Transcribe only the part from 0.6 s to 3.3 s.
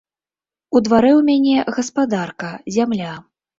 У дварэ ў мяне гаспадарка, зямля.